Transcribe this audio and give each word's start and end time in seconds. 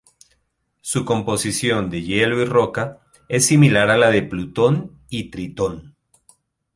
Su 0.81 1.05
composición 1.05 1.91
de 1.91 2.01
hielo 2.01 2.41
y 2.41 2.45
roca 2.45 3.01
es 3.29 3.45
similar 3.45 3.91
a 3.91 3.97
la 3.99 4.09
de 4.09 4.23
Plutón 4.23 4.97
y 5.09 5.29
Tritón. 5.29 5.95